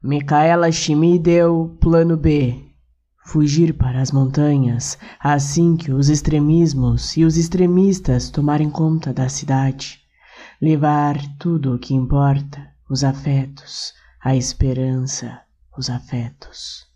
Micaela 0.00 0.70
Chimi 0.70 1.18
deu 1.18 1.76
plano 1.80 2.16
B. 2.16 2.72
Fugir 3.26 3.76
para 3.76 4.00
as 4.00 4.12
montanhas 4.12 4.96
assim 5.18 5.76
que 5.76 5.90
os 5.90 6.08
extremismos 6.08 7.16
e 7.16 7.24
os 7.24 7.36
extremistas 7.36 8.30
tomarem 8.30 8.70
conta 8.70 9.12
da 9.12 9.28
cidade. 9.28 9.98
Levar 10.62 11.16
tudo 11.36 11.74
o 11.74 11.78
que 11.80 11.94
importa, 11.94 12.64
os 12.88 13.02
afetos, 13.02 13.92
a 14.22 14.36
esperança, 14.36 15.40
os 15.76 15.90
afetos. 15.90 16.86